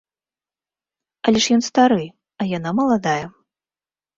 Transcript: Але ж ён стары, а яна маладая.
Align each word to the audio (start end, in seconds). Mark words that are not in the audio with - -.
Але 1.27 1.39
ж 1.45 1.57
ён 1.57 1.61
стары, 1.69 2.03
а 2.41 2.51
яна 2.57 2.69
маладая. 2.81 3.23